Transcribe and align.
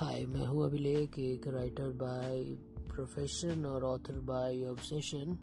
हाय 0.00 0.24
मैं 0.26 0.46
हूँ 0.46 0.64
अभिलेख, 0.64 1.18
एक 1.18 1.46
राइटर 1.46 1.88
बाय 1.92 2.42
प्रोफेशन 2.88 3.64
और 3.66 3.84
ऑथर 3.84 4.20
बाय 4.20 4.62
ऑब्सेशन 4.64 5.36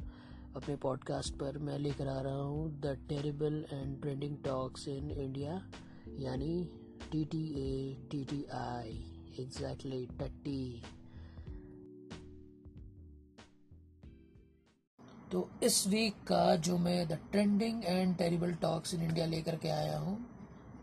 अपने 0.56 0.76
पॉडकास्ट 0.76 1.34
पर 1.34 1.58
मैं 1.58 1.78
लेकर 1.80 2.08
आ 2.08 2.22
रहा 2.22 2.42
हूँ 2.44 2.70
the 2.80 2.98
terrible 3.10 3.66
and 3.74 4.02
trending 4.02 4.38
talks 4.46 4.88
in 4.88 5.12
India 5.12 5.52
यानी 6.20 6.70
T 7.12 7.24
T 7.26 7.44
A 7.58 7.98
T 8.12 8.24
T 8.24 8.44
I 8.54 8.96
exactly 9.40 10.06
टट्टी 10.20 10.84
तो 15.32 15.50
इस 15.64 15.88
वीक 15.88 16.24
का 16.28 16.56
जो 16.56 16.78
मैं 16.78 17.08
the 17.08 17.20
trending 17.32 17.84
and 17.86 18.18
terrible 18.18 18.54
talks 18.62 18.94
in 18.94 19.02
India 19.02 19.26
लेकर 19.26 19.56
के 19.56 19.70
आया 19.70 19.98
हूँ 20.00 20.18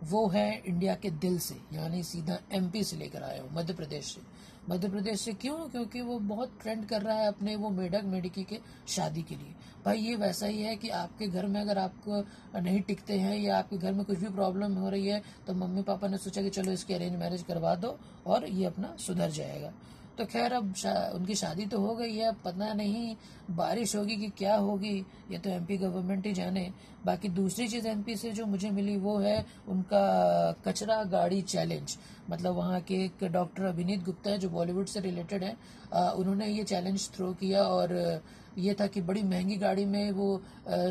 वो 0.04 0.26
है 0.28 0.62
इंडिया 0.66 0.94
के 0.94 1.10
दिल 1.10 1.38
से, 1.38 1.54
यानी 1.72 2.02
सीधा 2.02 2.38
एमपी 2.52 2.82
से 2.84 2.96
लेकर 2.96 3.22
आया 3.22 3.42
हूँ, 3.42 3.50
मध्य 3.54 3.74
प्रदेश 3.74 4.04
से। 4.06 4.20
मध्य 4.68 4.88
प्रदेश 4.88 5.20
से 5.20 5.32
क्यों? 5.34 5.56
क्योंकि 5.68 6.00
वो 6.00 6.18
बहुत 6.20 6.52
ट्रेंड 6.62 6.84
कर 6.88 7.02
रहा 7.02 7.16
है 7.16 7.26
अपने 7.28 7.54
वो 7.56 7.70
मेढक 7.70 8.04
मेढकी 8.04 8.42
के 8.44 8.58
शादी 8.88 9.22
के 9.22 9.34
लिए। 9.34 9.54
भाई, 9.84 9.98
ये 9.98 10.14
वैसा 10.16 10.46
ही 10.46 10.62
है 10.62 10.74
कि 10.76 10.88
आपके 10.90 11.26
घर 11.26 11.46
में 11.46 11.60
अगर 11.60 11.78
आपको 11.78 12.20
नहीं 12.60 12.80
टिकते 12.80 13.18
हैं 13.18 13.36
या 13.36 13.58
आपके 13.58 13.76
घर 13.76 13.92
में 13.92 14.04
कुछ 14.04 14.18
भी 14.18 14.28
प्रॉब्लम 14.30 14.74
हो 14.74 14.90
रही 14.90 15.06
है 15.06 15.22
तो 15.46 15.54
मम्मी 15.54 15.82
पापा 15.82 16.08
ने 16.08 16.18
सोचा 16.18 16.42
कि 16.42 16.50
चलो 16.50 16.72
इसकी 16.72 16.94
अरेंज 16.94 17.16
मैरिज 17.16 17.42
करवा 17.42 17.74
दो 17.74 17.98
और 18.26 18.46
ये 18.46 18.64
अपना 18.66 18.94
सुधर 18.98 19.30
जाएगा। 19.30 19.72
तो 20.18 20.24
खैर 20.24 20.52
अब 20.52 20.74
शा, 20.74 21.10
उनकी 21.14 21.34
शादी 21.34 21.66
तो 21.66 21.80
हो 21.80 21.94
गई 21.96 22.16
है 22.16 22.32
पता 22.44 22.72
नहीं 22.74 23.16
बारिश 23.50 23.94
होगी 23.96 24.16
कि 24.16 24.28
क्या 24.28 24.54
होगी। 24.56 24.94
ये 25.30 25.38
तो 25.38 25.50
एमपी 25.50 25.76
गवर्नमेंट 25.76 26.26
ही 26.26 26.32
जाने। 26.32 26.70
बाकी 27.06 27.28
दूसरी 27.28 27.68
चीज़ 27.68 27.86
एमपी 27.88 28.16
से 28.16 28.30
जो 28.30 28.46
मुझे 28.46 28.70
मिली 28.70 28.96
वो 28.96 29.18
है 29.18 29.44
उनका 29.68 30.52
कचरा 30.66 31.02
गाड़ी 31.04 31.42
चैलेंज 31.42 31.96
मतलब 32.30 32.54
वहाँ 32.54 32.80
के 32.80 33.04
एक 33.04 33.24
डॉक्टर 33.24 33.64
अभिनीत 33.64 34.04
गुप्ता 34.04 34.30
है 34.30 34.38
जो 34.38 34.48
बॉलीवुड 34.50 34.86
से 34.86 35.00
रिलेटेड 35.00 35.44
है। 35.44 35.56
आ, 35.94 36.10
उन्होंने 36.10 36.46
ये 36.46 36.64
चैलेंज 36.64 37.10
थ्रो 37.10 37.32
किया 37.32 37.62
और 37.62 38.22
ये 38.58 38.74
था 38.74 38.86
कि 38.86 39.00
बड़ी 39.00 39.22
महँगी 39.22 39.56
गाड़ी 39.56 39.84
में 39.84 40.10
वो 40.12 40.42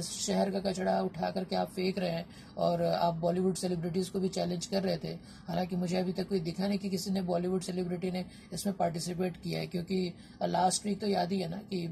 शहर 0.04 0.50
का 0.52 0.60
कचरा 0.60 1.00
उठा 1.02 1.30
करके 1.32 1.56
आप 1.56 1.70
फेंक 1.70 2.00
रहे 2.00 2.10
हैं 2.10 2.26
और 2.58 2.82
आप 2.84 3.14
बॉलीवुड 3.16 3.56
सेलिब्रिटीज 3.56 4.10
को 4.10 4.20
भी 4.20 4.30
चैलेंज 4.30 4.66
कर 4.66 4.84
रहे 4.84 4.98
थे। 4.98 5.14
हालाँकि 5.48 5.76
मुझे 5.76 5.98
अभी 5.98 6.14
तक 6.14 6.28
कोई 6.30 6.40
दिखा 6.40 6.68
नहीं 6.68 6.80
कि 6.80 6.90
किसी 6.90 7.12
ने 7.12 7.22
बॉलीवुड 7.22 7.62
सेलिब्रिटी 7.62 8.12
ने 8.12 8.26
इसमें 8.54 8.76
पार्टिसिपेट 8.76 9.13
किया 9.16 9.60
है, 9.60 9.68
क्योंकि 9.68 10.14
लास्ट 10.44 10.86
वीक 10.86 11.00
तो 11.02 11.08
याद 11.08 11.32
ही 11.32 11.40
है 11.40 11.50
ना 11.50 11.58
कि 11.74 11.86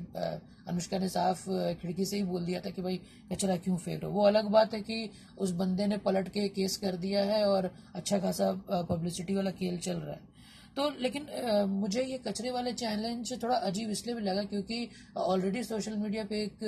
अनुष्का 0.68 0.98
ने 1.00 1.08
साफ़ 1.10 1.44
खिड़की 1.82 2.06
से 2.06 2.18
ही 2.18 2.24
बोल 2.24 2.46
दिया 2.46 2.60
था 2.62 2.70
कि 2.70 2.82
भाई, 2.82 3.00
कचरा 3.32 3.56
क्यों 3.58 3.78
फेंक 3.78 4.04
वो 4.06 4.26
अलग 4.28 4.50
बात 4.52 4.74
है 4.74 4.82
कि 4.82 5.10
उस 5.38 5.52
बंदे 5.52 5.88
ने 5.88 5.98
पलट 5.98 6.28
के 6.30 6.48
केस 6.50 6.78
कर 6.78 6.96
दिया 6.98 7.24
है 7.26 7.44
और 7.46 7.72
अच्छा 7.96 8.18
खासा 8.20 8.52
पब्लिसिटी 8.90 9.36
वाला 9.36 9.52
खेल 9.52 9.78
चल 9.80 9.98
रहा 9.98 10.14
है। 10.14 10.30
तो 10.76 10.90
लेकिन 11.00 11.26
आ, 11.28 11.66
मुझे 11.66 12.04
ये 12.04 12.18
कचरे 12.18 12.52
वाले 12.52 12.72
चैलेंज 12.74 13.32
थोड़ा 13.44 13.56
अजीब 13.56 13.90
इसलिए 13.92 14.16
भी 14.16 14.22
लगा 14.22 14.44
क्योंकि 14.44 14.78
ऑलरेडी 15.18 15.64
सोशल 15.64 15.96
मीडिया 15.98 16.24
पे 16.24 16.42
एक 16.44 16.60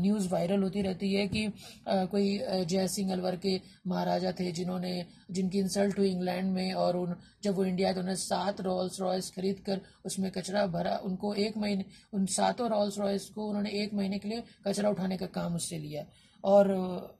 न्यूज़ 0.00 0.28
वायरल 0.28 0.62
होती 0.62 0.82
रहती 0.82 1.12
है 1.14 1.26
कि 1.28 1.44
आ, 1.88 2.04
कोई 2.04 2.38
जय 2.64 2.88
सिंह 2.88 3.12
अलवर 3.12 3.36
के 3.36 3.60
महाराजा 3.86 4.32
थे 4.32 4.50
जिन्होंने 4.52 4.94
जिनकी 5.30 5.58
इंसल्ट 5.58 5.98
हुई 5.98 6.10
इंग्लैंड 6.10 6.52
में 6.52 6.72
और 6.74 6.96
उन 6.96 7.16
जब 7.42 7.56
वो 7.56 7.64
इंडिया 7.64 7.88
आए 7.88 7.94
तो 7.94 8.00
उन्होंने 8.00 8.20
सात 8.20 8.60
रॉल्स 8.60 9.00
रॉयस 9.00 9.30
खरीद 9.36 9.62
कर 9.66 9.80
उसमें 10.04 10.30
कचरा 10.30 10.66
भरा 10.76 10.96
उनको 11.04 11.34
एक 11.46 11.56
महीने 11.56 11.84
उन 12.12 12.26
सातों 12.36 12.70
रॉल्स 12.70 12.98
रॉयस 12.98 13.28
को 13.34 13.48
उन्होंने 13.48 13.70
एक 13.82 13.94
महीने 13.94 14.18
के 14.18 14.28
लिए 14.28 14.42
कचरा 14.66 14.90
उठाने 14.90 15.16
का 15.16 15.26
काम 15.34 15.54
उससे 15.56 15.78
लिया। 15.78 16.04
और 16.44 16.68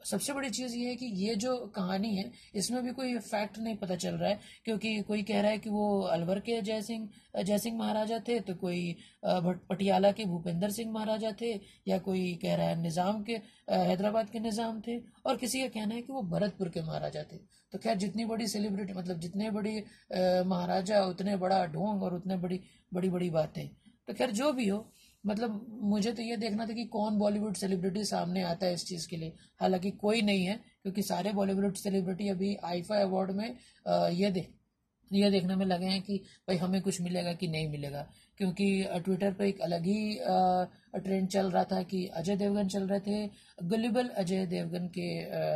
सबसे 0.05 0.33
बड़ी 0.33 0.50
चीज़ 0.50 0.75
ये 0.77 0.89
है 0.89 0.95
कि 0.97 1.06
ये 1.19 1.34
जो 1.36 1.56
कहानी 1.77 2.14
है, 2.17 2.31
इसमें 2.55 2.83
भी 2.84 2.92
कोई 2.92 3.17
फैक्ट 3.19 3.59
नहीं 3.59 3.77
पता 3.77 3.97
चल 3.97 4.14
रहा 4.14 4.28
है, 4.31 4.39
क्योंकि 4.64 5.00
कोई 5.03 5.22
कह 5.22 5.41
रहा 5.41 5.50
है 5.50 5.59
कि 5.59 5.70
वो 5.70 6.00
अलवर 6.03 6.41
के 6.41 6.61
जय 6.62 6.83
सिंह 6.83 7.09
जय 7.37 7.59
सिंह 7.59 7.77
महाराजा 7.78 8.19
थे 8.28 8.39
तो 8.41 8.55
कोई 8.56 8.97
पटियाला 9.25 10.11
के 10.12 10.25
भूपेंद्र 10.27 10.70
सिंह 10.70 10.92
महाराजा 10.92 11.33
थे, 11.41 11.53
या 11.89 11.98
कोई 12.00 12.34
कह 12.42 12.55
रहा 12.55 12.69
है 12.69 12.81
निज़ाम 12.83 13.22
के 13.22 13.41
हैदराबाद 13.69 14.31
के 14.31 14.41
निज़ाम 14.41 14.81
थे, 14.81 14.99
और 15.27 15.37
किसी 15.37 15.62
का 15.62 15.69
कहना 15.71 15.94
है 15.94 16.03
कि 16.03 16.12
वो 16.12 16.22
भरतपुर 16.25 16.69
के 16.69 16.83
महाराजा 16.83 17.22
थे। 17.22 17.37
तो 17.72 17.78
खैर, 17.78 17.97
जितनी 17.97 18.25
बड़ी 18.25 18.47
सेलिब्रिटी 18.48 18.93
मतलब 18.93 19.21
जितने 19.21 19.50
बड़ी 19.50 19.77
महाराजा, 20.47 21.04
उतने 21.06 21.37
बड़ा 21.37 21.65
ढोंग 21.69 22.03
और 22.03 22.15
उतने 22.15 22.37
बड़ी 22.38 22.60
बड़ी 22.94 23.09
बड़ी 23.10 23.31
बातें। 23.31 23.69
तो 24.09 24.15
खैर, 24.15 24.31
जो 24.33 24.53
भी 24.53 24.69
हो 24.69 24.78
मतलब 25.26 25.66
मुझे 25.84 26.12
तो 26.12 26.22
ये 26.22 26.37
देखना 26.37 26.66
था 26.66 26.72
कि 26.72 26.84
कौन 26.87 27.19
बॉलीवुड 27.19 27.54
सेलिब्रिटी 27.56 28.04
सामने 28.04 28.42
आता 28.44 28.66
है 28.66 28.75
इस 28.75 28.87
चीज़ 28.87 29.09
के 29.09 29.16
लिए। 29.16 29.32
हालाँकि 29.60 29.91
कोई 29.92 30.22
नहीं 30.22 30.44
है, 30.44 30.60
क्योंकि 30.82 31.03
सारे 31.04 31.32
बॉलीवुड 31.32 31.75
सेलिब्रिटी 31.76 32.28
अभी 32.28 32.54
आईफा 32.64 33.00
अवार्ड 33.03 33.31
में 33.32 33.48
ये 34.12 34.31
दे, 34.31 34.47
ये 35.10 35.31
देखने 35.31 35.56
में 35.56 35.66
लगे 35.66 35.86
हैं 35.86 36.00
कि 36.03 36.16
भाई 36.48 36.56
हमें 36.56 36.81
कुछ 36.82 37.00
मिलेगा 37.00 37.32
कि 37.32 37.48
नहीं 37.48 37.69
मिलेगा। 37.70 38.06
क्योंकि 38.38 38.66
ट्विटर 38.97 39.32
पर 39.32 39.44
एक 39.44 39.60
अलग 39.60 39.84
ही 39.84 40.19
ट्रेंड 40.97 41.28
चल 41.28 41.50
रहा 41.50 41.62
था 41.65 41.82
कि 41.82 42.04
अजय 42.16 42.36
देवगन 42.36 42.69
चल 42.69 42.86
रहे 42.88 43.00
थे, 43.00 43.26
गलिबल 43.65 44.09
अजय 44.09 44.44
देवगन 44.47 44.88
के 44.88 45.06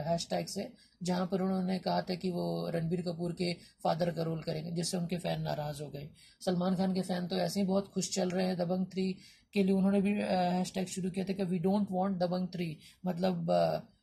हैशटैग 0.09 0.47
से, 0.47 0.69
जहाँ 1.03 1.26
पर 1.26 1.42
उन्होंने 1.42 1.78
कहा 1.78 2.00
था 2.03 2.14
कि 2.14 2.30
वो 2.30 2.70
रणबीर 2.75 3.03
कपूर 3.03 3.32
के 3.32 3.53
फादर 3.84 4.10
का 4.10 4.22
रोल 4.22 4.41
करेंगे, 4.42 4.70
जिससे 4.72 4.97
उनके 4.97 5.16
फ़ैन 5.19 5.42
नाराज़ 5.42 5.82
हो 5.82 5.88
गए। 5.91 6.09
सलमान 6.42 6.76
खान 6.76 6.94
के 6.94 7.03
फ़ैन 7.03 7.26
तो 7.26 7.36
ऐसे 7.38 7.60
ही 7.60 7.66
बहुत 7.66 7.88
खुश 7.94 8.10
चल 8.10 8.30
रहे 8.30 8.47
हैं, 8.47 8.56
दबंग 8.56 8.86
थ्री 8.86 9.14
के 9.55 9.62
लिए 9.62 9.75
उन्होंने 9.75 10.00
भी 10.00 10.12
हैशटैग 10.12 10.87
शुरू 10.88 11.11
किया 11.11 11.25
था 11.25 11.33
कि 11.34 11.44
we 11.47 11.59
don't 11.61 11.88
want 11.91 12.16
Dabangg 12.19 12.49
three 12.49 12.77
मतलब 13.06 13.50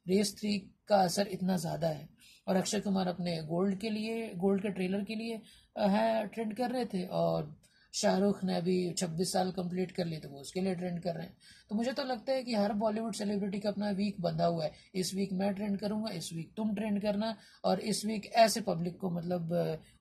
रेस 0.09 0.35
थ्री 0.40 0.58
का 0.90 1.02
असर 1.03 1.28
इतना 1.30 1.58
ज़्यादा 1.58 1.88
है। 1.90 2.08
और 2.47 2.56
अक्षय 2.56 2.80
कुमार 2.80 3.08
अपने 3.08 3.35
गोल्ड 3.46 3.78
के 3.80 3.90
लिए 3.90 4.28
गोल्ड 4.38 4.62
के 4.62 4.69
ट्रेलर 4.72 5.03
के 5.03 5.16
लिए 5.16 5.40
है 5.88 6.28
ट्रेंड 6.28 6.56
कर 6.57 6.72
रहे 6.72 6.86
थे 6.86 7.06
और 7.13 7.56
शाहरुख 7.94 8.44
ने 8.44 8.56
अभी 8.56 8.75
26 8.94 9.31
साल 9.34 9.52
कंप्लीट 9.52 9.91
कर 9.91 10.06
लिए 10.06 10.19
तो 10.19 10.30
वो 10.30 10.40
उसके 10.40 10.62
लिए 10.62 10.75
ट्रेंड 10.75 11.00
कर 11.03 11.13
रहे 11.13 11.25
हैं। 11.25 11.36
तो 11.69 11.75
मुझे 11.75 11.91
तो 11.91 12.03
लगता 12.03 12.34
है 12.34 12.44
कि 12.44 12.53
हर 12.56 12.74
बॉलीवुड 12.75 13.13
सेलिब्रिटी 13.16 13.59
का 13.59 13.69
अपना 13.69 13.90
वीक 13.91 14.19
बंधा 14.22 14.46
हुआ 14.46 14.63
है। 14.66 14.72
इस 14.96 15.13
वीक 15.16 15.34
मैं 15.34 15.53
ट्रेंड 15.53 15.78
करूँगा, 15.80 16.12
इस 16.12 16.30
वीक 16.34 16.52
तुम 16.57 16.74
ट्रेंड 16.75 17.02
करना 17.02 17.36
और 17.63 17.80
इस 17.81 18.06
वीक 18.06 18.25
ऐसे 18.38 18.62
पब्लिक 18.63 18.97
को 18.97 19.09
मतलब 19.12 19.52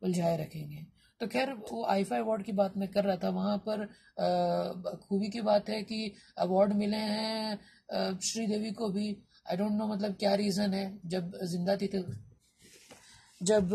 उलझाए 0.02 0.36
रखेंगे। 0.36 0.86
तो 1.20 1.26
खैर 1.26 1.52
वो 1.70 1.84
आईफा 1.86 2.18
अवार्ड 2.18 2.42
की 2.44 2.52
बात 2.52 2.76
मैं 2.76 2.88
कर 2.88 3.04
रहा 3.04 3.16
था। 3.16 3.28
वहाँ 3.30 3.56
पर 3.68 3.84
खूबी 5.02 5.28
की 5.30 5.40
बात 5.42 5.68
है 5.68 5.82
कि 5.82 6.12
अवार्ड 6.38 6.72
मिले 6.74 6.96
हैं 6.96 8.18
श्रीदेवी 8.22 8.70
को 8.72 8.88
भी। 8.90 9.08
आई 9.50 9.56
डोंट 9.56 9.72
नो 9.72 9.86
मतलब 9.86 10.14
क्या 10.20 10.34
रीज़न 10.34 10.74
है। 10.74 10.86
जब 11.06 11.38
ज़िंदा 11.44 11.76
थी 11.76 11.86
तो 11.88 12.02
जब 13.40 13.74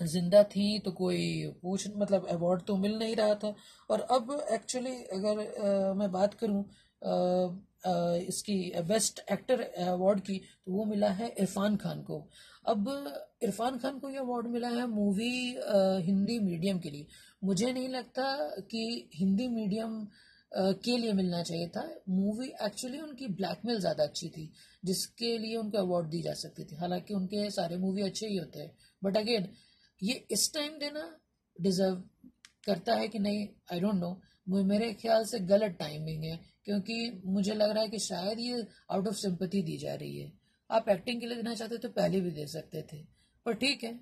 ज़िंदा 0.00 0.42
थी 0.52 0.78
तो 0.84 0.90
कोई 0.92 1.24
पूछ 1.62 1.86
मतलब 1.96 2.26
अवार्ड 2.30 2.62
तो 2.66 2.76
मिल 2.76 2.98
नहीं 2.98 3.16
रहा 3.16 3.34
था। 3.34 3.54
और 3.90 4.00
अब 4.10 4.30
एक्चुअली 4.52 4.94
अगर 5.12 5.40
आ, 5.40 5.94
मैं 5.94 6.10
बात 6.12 6.34
करूँ 6.34 6.64
आ, 7.02 7.12
आ, 7.86 8.14
इसकी 8.28 8.56
बेस्ट 8.88 9.20
एक्टर 9.32 9.60
अवार्ड 9.88 10.20
की 10.20 10.38
तो 10.38 10.72
वो 10.72 10.84
मिला 10.84 11.08
है 11.10 11.28
इरफान 11.30 11.76
खान 11.76 12.02
को। 12.02 12.18
अब 12.70 12.88
इरफान 13.42 13.78
खान 13.78 13.98
को 13.98 14.08
ये 14.10 14.18
अवार्ड 14.18 14.46
मिला 14.48 14.68
है 14.70 14.86
मूवी 14.88 15.30
हिंदी 16.06 16.38
मीडियम 16.40 16.78
के 16.78 16.90
लिए। 16.90 17.06
मुझे 17.44 17.72
नहीं 17.72 17.88
लगता 17.88 18.24
कि 18.70 19.08
हिंदी 19.14 19.46
मीडियम 19.50 20.04
के 20.52 20.96
लिए 20.98 21.12
मिलना 21.12 21.42
चाहिए 21.42 21.68
था। 21.68 21.82
मूवी 22.10 22.46
एक्चुअली 22.62 22.98
उनकी 23.00 23.26
ब्लैकमेल 23.34 23.78
ज़्यादा 23.80 24.04
अच्छी 24.04 24.28
थी, 24.28 24.50
जिसके 24.82 25.36
लिए 25.38 25.56
उनको 25.56 25.78
अवार्ड 25.78 26.08
दी 26.10 26.22
जा 26.22 26.32
सकती 26.34 26.64
थी। 26.64 26.76
हालाँकि 26.76 27.14
उनके 27.14 27.50
सारे 27.50 27.76
मूवी 27.78 28.02
अच्छे 28.02 28.26
ही 28.26 28.36
होते 28.36 28.58
हैं। 28.60 28.72
बट 29.02 29.16
अगेन 29.16 29.48
ये 30.00 30.14
इस 30.30 30.52
टाइम 30.54 30.78
देना 30.78 31.04
डिजर्व 31.56 32.02
करता 32.64 32.94
है 32.94 33.08
कि 33.08 33.18
नहीं 33.18 33.46
आई 33.72 33.80
डोंट 33.80 33.94
नो 33.96 34.62
मेरे 34.64 34.92
ख्याल 34.94 35.24
से 35.24 35.38
गलत 35.46 35.76
टाइमिंग 35.78 36.24
है, 36.24 36.38
क्योंकि 36.64 37.22
मुझे 37.26 37.54
लग 37.54 37.70
रहा 37.70 37.82
है 37.82 37.88
कि 37.88 37.98
शायद 38.00 38.40
ये 38.40 38.66
आउट 38.90 39.08
ऑफ़ 39.08 39.16
सिंपथी 39.16 39.62
दी 39.62 39.76
जा 39.78 39.94
रही 39.94 40.18
है। 40.18 40.32
आप 40.70 40.88
एक्टिंग 40.88 41.20
के 41.20 41.26
लिए 41.26 41.36
देना 41.36 41.54
चाहते 41.54 41.78
तो 41.78 41.88
पहले 41.90 42.20
भी 42.20 42.30
दे 42.32 42.46
सकते 42.48 42.82
थे। 42.92 43.02
पर 43.46 43.54
ठीक 43.54 43.84
है, 43.84 43.98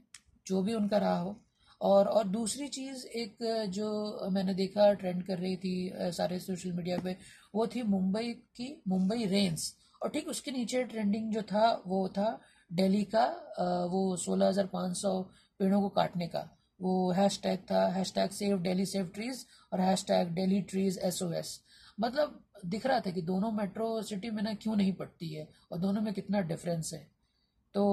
जो 0.47 0.63
भी 0.63 0.75
उनका 0.75 0.99
रहा 0.99 1.19
हो। 1.19 1.37
और 1.81 2.07
और 2.09 2.29
दूसरी 2.29 2.67
चीज़, 2.69 3.07
एक 3.07 3.37
जो 3.71 4.31
मैंने 4.33 4.55
देखा 4.55 4.93
ट्रेंड 4.95 5.23
कर 5.27 5.39
रही 5.39 5.57
थी 5.57 5.93
सारे 6.13 6.39
सोशल 6.41 6.73
मीडिया 6.73 6.99
पे, 6.99 7.17
वो 7.55 7.67
थी 7.67 7.83
मुंबई 7.85 8.33
की 8.57 8.83
मुंबई 8.89 9.25
रेंस 9.27 9.75
और 10.03 10.11
ठीक 10.11 10.29
उसके 10.29 10.51
नीचे 10.51 10.83
ट्रेंडिंग 10.85 11.33
जो 11.33 11.43
था, 11.45 11.83
वो 11.87 12.09
था 12.09 12.41
दिल्ली 12.71 13.03
का 13.15 13.25
वो 13.93 14.17
सोलह 14.19 14.49
हज़ार 14.49 14.67
पाँच 14.73 14.97
सौ 14.97 15.21
पेड़ों 15.61 15.81
को 15.81 15.89
काटने 15.91 16.27
का। 16.27 16.49
वो 16.81 17.11
हैश 17.13 17.41
टैग 17.43 17.59
था 17.71 17.87
hashtag 18.15 18.31
save 18.31 18.59
daily 18.63 18.85
save 18.87 19.07
trees 19.15 19.45
और 19.73 19.81
हैश 19.81 20.05
टैग 20.09 20.35
डेली 20.35 20.61
ट्रीज 20.65 20.99
एस 21.05 21.23
मतलब 21.99 22.41
दिख 22.67 22.87
रहा 22.87 23.01
था 23.01 23.11
कि 23.11 23.23
दोनों 23.25 23.51
मेट्रो 23.53 23.91
सिटी 24.03 24.31
में 24.31 24.43
ना 24.43 24.55
क्यों 24.55 24.77
नहीं 24.77 24.93
पड़ती 24.95 25.33
है 25.35 25.49
और 25.73 25.79
दोनों 25.79 26.01
में 26.03 26.13
कितना 26.15 26.41
डिफरेंस 26.43 26.93
है। 26.95 27.01
तो 27.75 27.85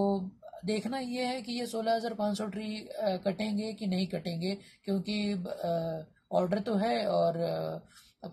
देखना 0.66 1.00
ये 1.00 1.26
है 1.26 1.42
कि 1.42 1.54
ये 1.54 1.66
सोलह 1.68 1.96
हज़ार 1.96 2.14
पाँच 2.14 2.38
सौ 2.38 2.46
ट्री 2.48 2.88
कटेंगे 3.26 3.72
कि 3.74 3.88
नहीं 3.88 4.08
कटेंगे 4.08 4.58
क्योंकि 4.86 5.34
ऑर्डर 6.32 6.60
तो 6.62 6.76
है 6.76 7.06
और 7.08 7.38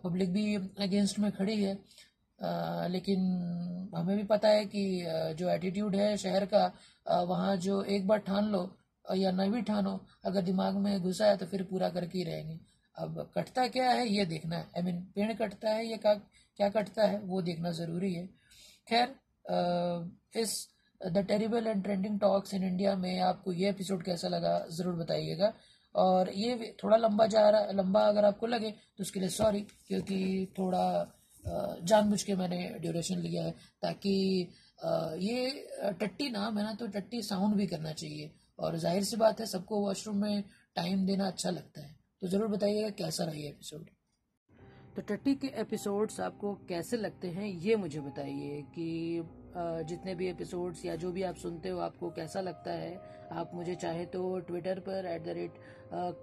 पब्लिक 0.05 0.33
भी 0.33 0.55
अगेंस्ट 0.57 1.19
में 1.19 1.31
खड़ी 1.33 1.63
है। 1.63 1.77
आ, 2.39 2.87
लेकिन 2.87 3.91
हमें 3.95 4.17
भी 4.17 4.25
पता 4.25 4.49
है 4.49 4.65
कि 4.67 4.85
जो 5.39 5.49
एटीट्यूड 5.51 5.97
है 5.97 6.17
शहर 6.17 6.47
का 6.55 6.65
वहाँ 7.25 7.57
जो 7.59 7.83
एक 7.87 8.07
बार 8.07 8.19
ठान 8.21 8.51
लो 8.53 8.63
या 9.17 9.31
न 9.33 9.51
भी 9.53 9.63
ठानो 9.63 9.99
अगर 10.25 10.43
दिमाग 10.43 10.77
में 10.79 11.01
घुसा 11.01 11.27
है 11.27 11.37
तो 11.37 11.47
फिर 11.47 11.63
पूरा 11.65 11.89
करके 11.91 12.19
ही 12.19 12.25
रहेंगे। 12.25 12.59
अब 12.97 13.31
कटता 13.35 13.67
क्या 13.69 13.91
है, 13.91 14.07
ये 14.09 14.25
देखना 14.27 14.57
है। 14.57 14.69
आई 14.77 14.83
मीन 14.83 15.01
पेड़ 15.15 15.33
कटता 15.35 15.71
है 15.71 15.87
या 15.87 15.97
क्या 15.99 16.15
क्या 16.59 16.69
कटता 16.71 17.07
है, 17.07 17.19
वो 17.21 17.43
देखना 17.43 17.71
ज़रूरी 17.73 18.13
है। 18.15 18.27
खैर 18.89 19.15
इस 20.41 20.69
the 21.01 21.25
terrible 21.29 21.67
and 21.67 21.83
trending 21.85 22.19
talks 22.21 22.55
in 22.55 22.65
India 22.65 22.95
में 22.97 23.21
आपको 23.23 23.53
ये 23.55 23.69
एपिसोड 23.69 24.03
कैसा 24.05 24.29
लगा, 24.29 24.59
ज़रूर 24.71 24.95
बताइएगा। 24.97 25.53
और 25.95 26.31
ये 26.33 26.75
थोड़ा 26.83 26.97
लंबा 26.97 27.27
जा 27.27 27.49
रहा, 27.49 27.71
लंबा 27.73 28.01
अगर 28.09 28.25
आपको 28.25 28.47
लगे 28.47 28.71
तो 28.71 29.03
उसके 29.03 29.21
लिए 29.21 29.29
सॉरी 29.31 29.61
क्योंकि 29.61 30.53
थोड़ा 30.59 30.85
जानबूझ 31.45 32.23
के 32.23 32.35
मैंने 32.37 32.69
ड्यूरेशन 32.81 33.19
लिया 33.21 33.43
है, 33.45 33.51
ताकि 33.83 34.13
ये 35.21 35.93
टट्टी 36.01 36.29
नाम 36.31 36.59
है 36.59 36.65
ना 36.65 36.75
तो 36.75 36.87
टट्टी 36.91 37.23
साउंड 37.23 37.55
भी 37.57 37.67
करना 37.67 37.93
चाहिए। 37.95 38.31
और 38.59 38.77
ज़ाहिर 38.79 39.05
सी 39.05 39.17
बात 39.17 39.41
है, 39.41 39.47
सबको 39.47 39.81
वॉशरूम 39.81 40.17
में 40.19 40.45
टाइम 40.77 41.05
देना 41.07 41.27
अच्छा 41.27 41.51
लगता 41.51 41.81
है। 41.81 41.95
तो 42.23 42.29
ज़रूर 42.29 42.49
बताइएगा 42.49 42.89
कैसा 42.99 43.25
रहा 43.25 43.35
ये 43.35 43.49
एपिसोड 43.49 43.87
तो 44.97 45.03
टट्टी 45.03 45.35
के 45.35 45.47
एपिसोड्स 45.61 46.21
आपको 46.21 46.53
कैसे 46.69 46.97
लगते 46.97 47.29
हैं, 47.29 47.47
ये 47.47 47.77
मुझे 47.77 48.01
बताइए 48.01 48.61
कि 48.75 49.23
जितने 49.89 50.15
भी 50.15 50.29
एपिसोड्स 50.29 50.85
या 50.87 50.95
जो 50.97 51.11
भी 51.13 51.23
आप 51.23 51.37
सुनते 51.37 51.69
हो, 51.69 51.79
आपको 51.79 52.11
कैसा 52.11 52.41
लगता 52.41 52.73
है? 52.73 52.95
आप 53.33 53.51
मुझे 53.55 53.75
चाहे 53.75 54.05
तो 54.07 54.39
ट्विटर 54.41 54.81
पर 54.81 55.07
एट 55.07 55.23
द 55.25 55.29
रेट 55.29 55.55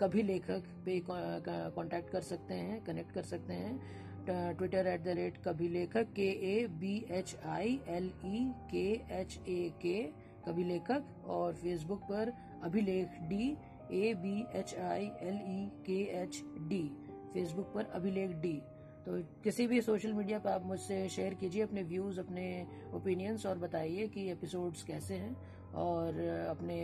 कभी 0.02 0.24
लेखक 0.24 0.70
पे 0.86 1.00
कांटेक्ट 1.10 2.10
कर 2.12 2.22
सकते 2.22 2.54
हैं 2.54 2.84
कनेक्ट 2.86 3.12
कर 3.14 3.24
सकते 3.24 3.54
हैं। 3.54 4.56
ट्विटर 4.58 4.88
एट 4.88 5.04
द 5.04 5.16
रेट 5.18 5.44
कभी 5.46 5.68
लेखक 5.70 6.14
के 6.16 6.30
A 6.52 6.68
B 6.80 6.98
H 7.12 7.36
I 7.48 7.80
L 7.90 8.12
E 8.26 8.46
K 8.72 8.90
H 9.20 9.40
A 9.40 9.72
के 9.82 10.02
कभी 10.46 10.64
लेखक, 10.64 11.04
और 11.26 11.56
फेसबुक 11.56 12.04
पर 12.04 12.34
Abhilekh 12.64 13.20
D 13.30 13.56
A 13.92 14.14
B 14.14 14.46
H 14.56 14.76
I 14.76 15.12
L 15.22 15.40
E 15.46 15.72
K 15.86 16.02
H 16.22 16.44
D 16.60 16.92
Facebook 17.34 17.66
पर 17.66 17.86
अभिलेख 17.86 18.32
डी 18.32 18.62
तो 19.06 19.22
किसी 19.44 19.68
भी 19.68 19.82
सोशल 19.82 20.14
मीडिया 20.14 20.40
पर 20.40 20.50
आप 20.50 20.66
मुझसे 20.66 21.10
शेयर 21.10 21.34
कीजिए 21.34 21.64
अपने 21.64 21.84
व्यूज़ 21.84 22.20
अपने 22.20 22.68
ओपिनियंस 22.94 23.46
और 23.46 23.58
बताइए 23.58 24.08
कि 24.08 24.30
एपिसोड्स 24.32 24.84
कैसे 24.84 25.14
हैं 25.14 25.36
और 25.74 26.20
अपने 26.50 26.78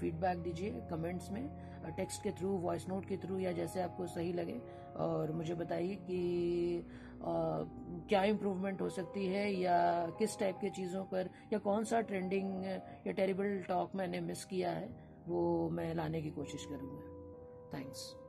फीडबैक 0.00 0.38
दीजिए 0.38 0.70
कमेंट्स 0.90 1.30
में 1.30 1.48
टेक्स्ट 1.96 2.22
के 2.22 2.30
थ्रू 2.30 2.48
वॉइस 2.48 2.88
नोट 2.88 3.04
के 3.04 3.16
थ्रू 3.16 3.38
या 3.38 3.52
जैसे 3.52 3.80
आपको 3.82 4.06
सही 4.06 4.32
लगे 4.32 4.60
और 4.96 5.32
मुझे 5.32 5.54
बताइए 5.54 5.94
कि 5.94 6.86
आ, 7.24 7.24
क्या 8.08 8.24
इम्प्रूवमेंट 8.24 8.80
हो 8.80 8.88
सकती 8.88 9.26
है 9.26 9.52
या 9.54 10.06
किस 10.18 10.38
टाइप 10.38 10.56
के 10.60 10.70
चीज़ों 10.70 11.04
पर 11.04 11.30
या 11.52 11.58
कौन 11.58 11.84
सा 11.84 12.00
ट्रेंडिंग 12.00 12.64
या 13.06 13.12
टेरिबल 13.12 13.62
टॉक 13.68 13.94
मैंने 13.94 14.20
मिस 14.20 14.44
किया 14.44 14.70
है। 14.70 15.11
वो 15.28 15.70
मैं 15.70 15.94
लाने 15.94 16.22
की 16.22 16.30
कोशिश 16.30 16.64
करूँगा। 16.64 17.78
थैंक्स 17.78 18.21